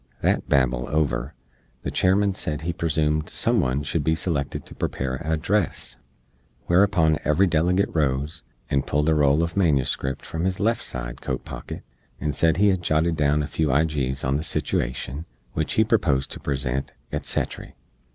[0.21, 1.35] That Babel over,
[1.83, 5.97] the Chairman sed he presoomed some one shood be selected to prepare a address;
[6.65, 11.45] whereupon every delegate rose, and pulled a roll uv manuscript from his left side coat
[11.45, 11.83] pocket,
[12.19, 16.31] and sed he had jotted down a few ijees on the situashn, wich he proposed
[16.31, 17.73] to present, et settry.